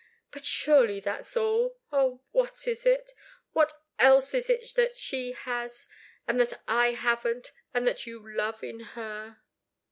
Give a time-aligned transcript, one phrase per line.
[0.31, 3.11] "But surely that's all oh, what is it?
[3.53, 5.87] What else is it that she has,
[6.27, 9.43] and that I haven't, and that you love in her?"